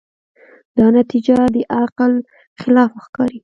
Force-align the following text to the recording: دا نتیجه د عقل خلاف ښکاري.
دا 0.77 0.87
نتیجه 0.97 1.37
د 1.55 1.57
عقل 1.81 2.13
خلاف 2.61 2.91
ښکاري. 3.05 3.39